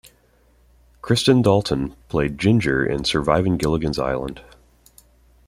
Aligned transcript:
Kristen 1.03 1.43
Dalton 1.43 1.95
played 2.09 2.39
Ginger 2.39 2.83
in 2.83 3.03
"Surviving 3.03 3.55
Gilligan's 3.57 3.99
Island". 3.99 4.41